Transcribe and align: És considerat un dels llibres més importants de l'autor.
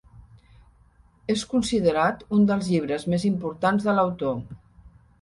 És 1.33 1.43
considerat 1.51 2.25
un 2.39 2.49
dels 2.53 2.73
llibres 2.73 3.09
més 3.15 3.29
importants 3.33 3.89
de 3.91 3.99
l'autor. 4.01 4.39